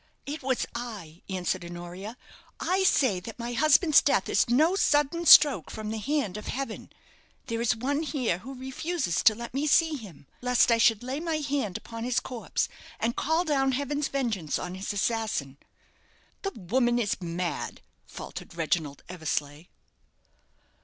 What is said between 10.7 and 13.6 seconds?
I should lay my hand upon his corpse and call